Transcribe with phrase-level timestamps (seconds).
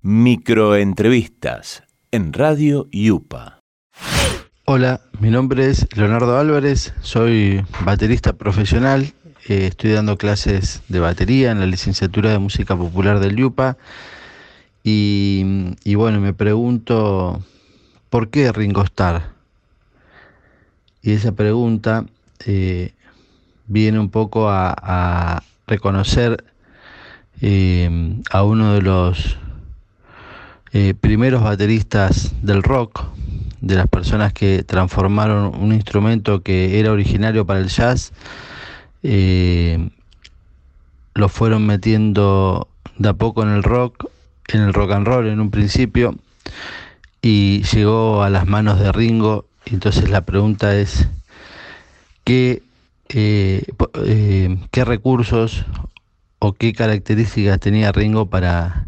[0.00, 1.82] Microentrevistas
[2.12, 3.58] en Radio Yupa.
[4.64, 9.12] Hola, mi nombre es Leonardo Álvarez, soy baterista profesional,
[9.48, 13.76] eh, estoy dando clases de batería en la licenciatura de música popular del Yupa
[14.84, 17.42] y, bueno, me pregunto,
[18.08, 19.32] ¿por qué Ringo Starr?
[21.02, 22.06] Y esa pregunta
[22.46, 22.92] eh,
[23.66, 26.44] viene un poco a, reconocer
[27.40, 29.36] eh, a uno de los
[30.72, 33.04] eh, primeros bateristas del rock,
[33.60, 38.12] de las personas que transformaron un instrumento que era originario para el jazz,
[39.02, 39.88] eh,
[41.14, 42.68] lo fueron metiendo
[42.98, 44.10] de a poco en el rock,
[44.48, 46.14] en el rock and roll en un principio,
[47.22, 49.46] y llegó a las manos de Ringo.
[49.64, 51.08] Entonces la pregunta es,
[52.24, 52.62] ¿qué,
[53.08, 53.64] eh,
[54.70, 55.64] qué recursos
[56.38, 58.86] o qué características tenía Ringo para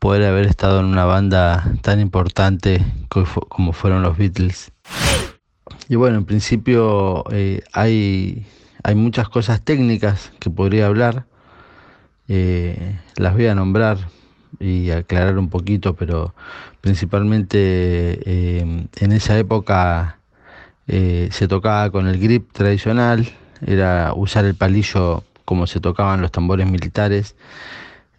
[0.00, 2.84] poder haber estado en una banda tan importante
[3.48, 4.72] como fueron los Beatles.
[5.88, 8.46] Y bueno, en principio eh, hay,
[8.82, 11.26] hay muchas cosas técnicas que podría hablar.
[12.28, 13.98] Eh, las voy a nombrar
[14.58, 16.34] y aclarar un poquito, pero
[16.80, 17.58] principalmente
[18.24, 20.16] eh, en esa época
[20.86, 23.28] se tocaba con el grip tradicional,
[23.64, 27.36] era usar el palillo como se tocaban los tambores militares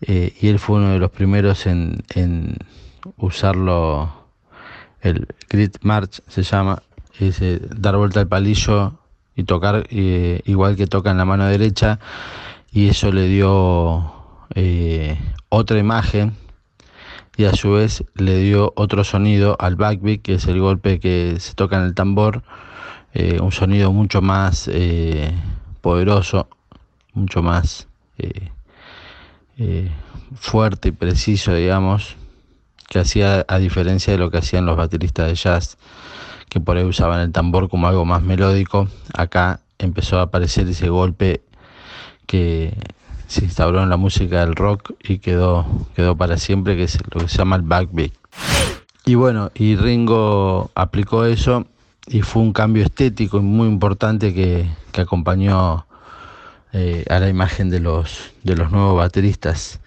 [0.02, 2.04] eh, y él fue uno de los primeros en,
[3.18, 4.12] usarlo,
[5.02, 6.82] el Grid March se llama,
[7.20, 7.42] es
[7.80, 8.94] dar vuelta al palillo
[9.36, 12.00] y tocar eh, igual que toca en la mano derecha
[12.72, 14.14] y eso le dio
[14.56, 15.18] eh,
[15.50, 16.36] otra imagen
[17.38, 21.38] y a su vez le dio otro sonido al backbeat que es el golpe que
[21.40, 22.44] se toca en el tambor
[23.42, 24.70] un sonido mucho más
[25.82, 26.48] poderoso
[27.14, 28.52] mucho más eh,
[30.36, 32.16] fuerte y preciso, digamos,
[32.88, 35.78] que hacía a diferencia de lo que hacían los bateristas de jazz,
[36.50, 38.88] que por ahí usaban el tambor como algo más melódico.
[39.14, 41.42] Acá empezó a aparecer ese golpe
[42.26, 42.76] que
[43.28, 45.66] se instauró en la música del rock y quedó,
[45.96, 48.12] quedó para siempre, que es lo que se llama el backbeat.
[49.06, 51.66] Y bueno, y Ringo aplicó eso
[52.08, 55.86] y fue un cambio estético muy importante que, que acompañó
[56.74, 59.80] eh, a la imagen de los, de los nuevos bateristas.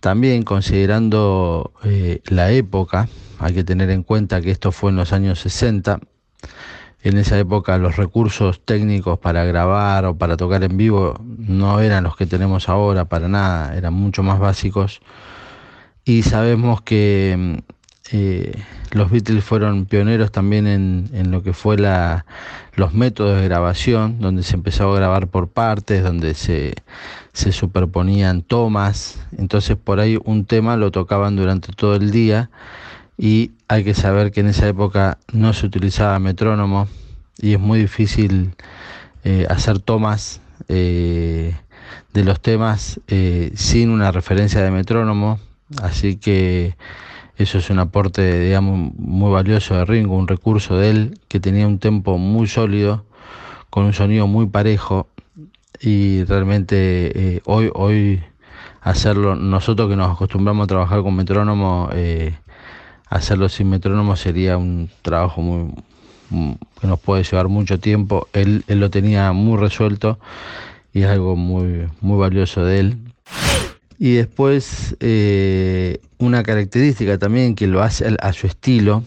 [0.00, 5.12] También considerando eh, la época, hay que tener en cuenta que esto fue en los
[5.12, 6.00] años 60.
[7.02, 12.04] En esa época los recursos técnicos para grabar o para tocar en vivo no eran
[12.04, 15.00] los que tenemos ahora, para nada, eran mucho más básicos.
[16.04, 17.62] Y sabemos que
[18.12, 18.52] eh,
[18.90, 22.26] los Beatles fueron pioneros también en, lo que fue la,
[22.74, 26.74] los métodos de grabación, donde se empezó a grabar por partes, donde se,
[27.32, 29.20] se superponían tomas.
[29.38, 32.50] Entonces por ahí un tema lo tocaban durante todo el día
[33.16, 36.88] y hay que saber que en esa época no se utilizaba metrónomo
[37.38, 38.54] y es muy difícil
[39.22, 41.54] eh, hacer tomas eh,
[42.12, 43.00] de los temas
[43.54, 45.38] sin una referencia de metrónomo.
[45.80, 46.74] Así que
[47.42, 51.66] eso es un aporte, digamos, muy valioso de Ringo, un recurso de él que tenía
[51.66, 53.04] un tempo muy sólido,
[53.70, 55.08] con un sonido muy parejo
[55.80, 58.22] y realmente eh, hoy, hoy
[58.82, 62.34] hacerlo, nosotros que nos acostumbramos a trabajar con metrónomo, eh,
[63.08, 65.72] hacerlo sin metrónomo sería un trabajo muy,
[66.80, 68.28] que nos puede llevar mucho tiempo.
[68.32, 70.18] Él, lo tenía muy resuelto
[70.92, 72.98] y es algo muy, muy valioso de él.
[74.02, 79.04] Y después eh, una característica también que lo hace a su estilo,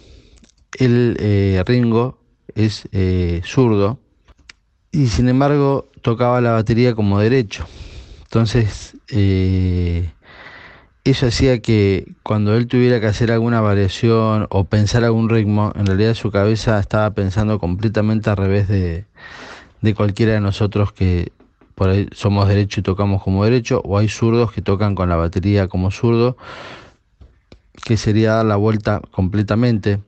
[0.77, 2.19] el eh, Ringo
[2.53, 3.97] es eh, zurdo
[4.91, 7.65] y sin embargo tocaba la batería como derecho.
[8.25, 8.95] Entonces
[11.03, 15.87] eso hacía que cuando él tuviera que hacer alguna variación o pensar algún ritmo, en
[15.87, 19.05] realidad su cabeza estaba pensando completamente al revés de,
[19.81, 21.31] de cualquiera de nosotros que
[21.75, 25.15] por ahí somos derecho y tocamos como derecho, o hay zurdos que tocan con la
[25.15, 26.37] batería como zurdo,
[27.83, 29.99] que sería dar la vuelta completamente.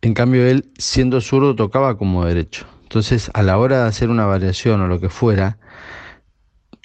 [0.00, 2.66] En cambio, él, siendo zurdo, tocaba como derecho.
[2.82, 5.58] Entonces, a la hora de hacer una variación o lo que fuera,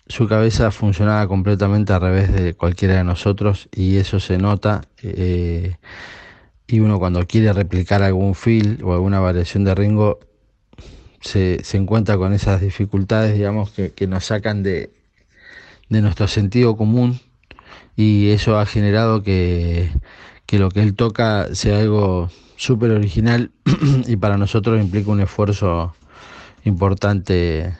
[0.08, 4.82] su cabeza funcionaba completamente al revés de cualquiera de nosotros y eso se nota.
[5.02, 5.78] Eh,
[6.68, 10.20] y uno cuando quiere replicar algún feel o alguna variación de Ringo,
[11.24, 14.92] se, encuentra con esas dificultades, digamos, que, que nos sacan de,
[15.90, 17.20] de, nuestro sentido común
[17.96, 19.90] y eso ha generado que,
[20.46, 23.52] que lo que él toca sea algo súper original
[24.08, 25.96] y para nosotros implica un esfuerzo
[26.66, 27.74] importante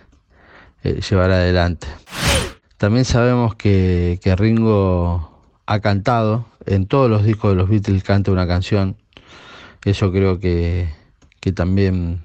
[0.84, 1.88] eh, llevar adelante.
[2.78, 5.32] También sabemos que, que Ringo
[5.66, 8.96] ha cantado, en todos los discos de los Beatles canta una canción.
[9.84, 10.90] Eso creo que,
[11.40, 12.24] que también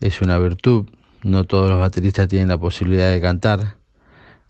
[0.00, 0.86] es una virtud.
[1.22, 3.76] No todos los bateristas tienen la posibilidad de cantar.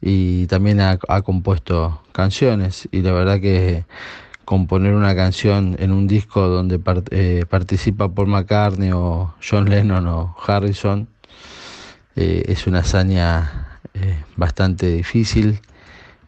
[0.00, 2.88] Y también ha, compuesto canciones.
[2.92, 3.84] Y la verdad que
[4.44, 6.80] componer una canción en un disco donde
[7.10, 11.08] eh, participa Paul McCartney o John Lennon o Harrison
[12.16, 15.60] eh, es una hazaña eh, bastante difícil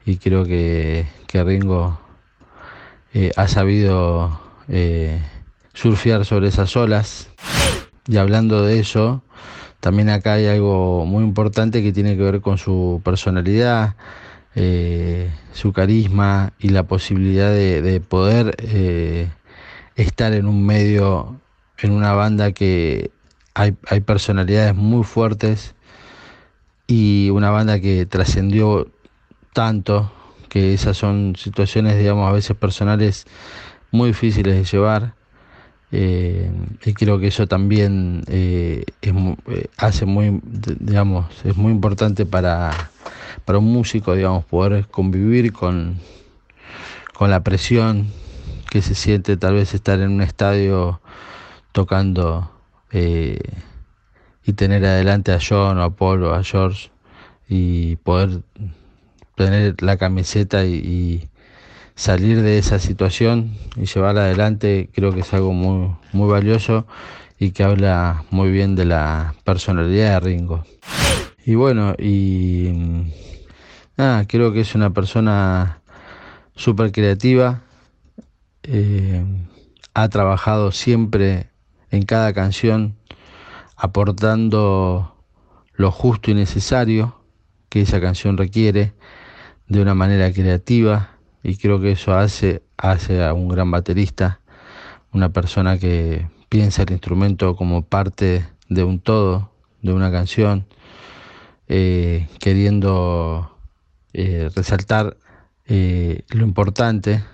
[0.07, 1.99] y creo que, que Ringo
[3.37, 4.41] ha sabido
[5.75, 7.29] surfear sobre esas olas
[8.07, 9.23] y hablando de eso
[9.81, 13.97] también acá hay algo muy importante que tiene que ver con su personalidad
[14.55, 19.31] eh, su carisma y la posibilidad de, poder eh,
[19.97, 21.41] estar en un medio,
[21.79, 23.11] en una banda que
[23.55, 25.75] hay, hay personalidades muy fuertes
[26.87, 28.91] y una banda que trascendió
[29.55, 30.13] tanto
[30.51, 33.25] que esas son situaciones, digamos, a veces personales
[33.91, 35.15] muy difíciles de llevar.
[35.93, 36.51] Eh,
[36.85, 38.25] y creo que eso también
[39.77, 40.41] hace muy,
[40.81, 42.91] digamos, es muy importante para,
[43.45, 45.99] para un músico, digamos, poder convivir con,
[47.13, 48.09] con la presión
[48.71, 51.03] que se siente tal vez estar en un estadio
[51.73, 52.51] tocando
[52.91, 53.39] eh,
[54.45, 56.91] y tener adelante a John o a Paul o a George
[57.49, 58.41] y poder
[59.35, 61.29] tener la camiseta y,
[61.95, 66.87] salir de esa situación y llevarla adelante creo que es algo muy, muy valioso
[67.39, 70.65] y que habla muy bien de la personalidad de Ringo.
[71.45, 73.11] Y bueno, y
[73.99, 75.83] Ah, creo que es una persona
[76.57, 77.63] súper creativa.
[78.63, 79.25] Eh,
[79.93, 81.51] ha trabajado siempre
[81.91, 82.97] en cada canción
[83.77, 85.15] aportando
[85.75, 87.21] lo justo y necesario
[87.69, 88.95] que esa canción requiere
[89.69, 91.12] de una manera creativa
[91.43, 94.41] y creo que eso hace, hace a un gran baterista,
[95.13, 99.51] una persona que piensa el instrumento como parte de un todo,
[99.83, 100.67] de una canción,
[101.69, 103.57] eh, queriendo
[104.13, 105.17] eh, resaltar
[105.67, 107.25] eh, lo importante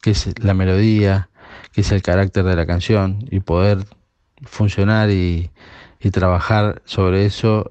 [0.00, 1.28] que es la melodía,
[1.72, 3.84] que es el carácter de la canción y poder
[4.42, 5.50] funcionar y,
[6.12, 7.70] trabajar sobre eso.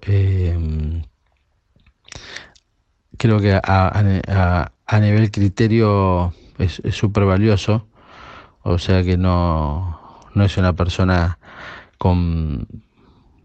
[3.17, 3.59] Creo que
[4.87, 7.87] a, nivel criterio es súper valioso,
[8.63, 11.39] o sea que no, no es una persona
[11.97, 12.67] con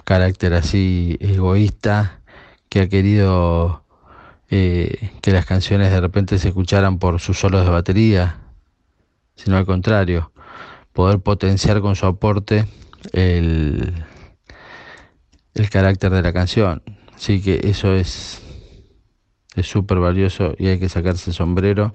[0.05, 2.21] carácter así egoísta
[2.69, 3.85] que ha querido
[4.50, 8.39] eh, que las canciones de repente se escucharan por sus solos de batería,
[9.35, 10.33] sino al contrario,
[10.93, 12.67] poder potenciar con su aporte
[13.12, 14.05] el,
[15.55, 16.83] el carácter de la canción.
[17.15, 18.43] Así que eso es
[19.57, 21.95] es súper valioso y hay que sacarse el sombrero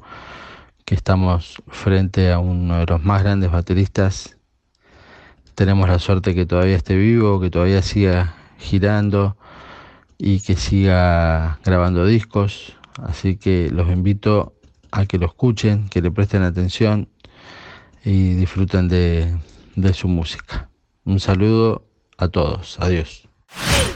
[0.86, 4.38] que estamos frente a uno de los más grandes bateristas.
[5.56, 9.38] Tenemos la suerte que todavía esté vivo, que todavía siga girando,
[10.18, 12.76] y que siga grabando discos.
[13.04, 14.54] Así que los invito
[14.92, 17.10] a que lo escuchen, que le presten atención
[18.04, 19.38] y disfruten de,
[19.76, 20.70] de su música.
[21.04, 21.86] Un saludo
[22.18, 22.80] a todos.
[22.80, 23.28] Adiós.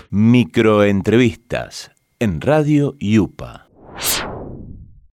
[0.10, 3.71] Microentrevistas en Radio Yupa.